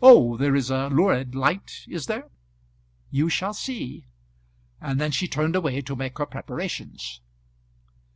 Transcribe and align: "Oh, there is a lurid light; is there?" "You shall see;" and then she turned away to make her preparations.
"Oh, 0.00 0.36
there 0.36 0.54
is 0.54 0.70
a 0.70 0.86
lurid 0.90 1.34
light; 1.34 1.86
is 1.88 2.06
there?" 2.06 2.30
"You 3.10 3.28
shall 3.28 3.52
see;" 3.52 4.06
and 4.80 5.00
then 5.00 5.10
she 5.10 5.26
turned 5.26 5.56
away 5.56 5.80
to 5.80 5.96
make 5.96 6.18
her 6.18 6.26
preparations. 6.26 7.20